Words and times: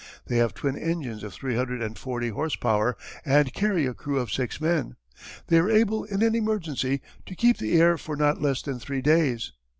They 0.25 0.37
have 0.37 0.55
twin 0.55 0.75
engines 0.79 1.21
of 1.21 1.31
three 1.31 1.55
hundred 1.55 1.83
and 1.83 1.95
forty 1.95 2.29
horse 2.29 2.55
power 2.55 2.97
and 3.23 3.53
carry 3.53 3.85
a 3.85 3.93
crew 3.93 4.17
of 4.17 4.31
six 4.33 4.59
men. 4.59 4.95
They 5.45 5.59
are 5.59 5.69
able 5.69 6.05
in 6.05 6.23
an 6.23 6.33
emergency 6.33 7.01
to 7.27 7.35
keep 7.35 7.57
the 7.57 7.79
air 7.79 7.99
for 7.99 8.15
not 8.15 8.41
less 8.41 8.63
than 8.63 8.79
three 8.79 9.03
days. 9.03 9.51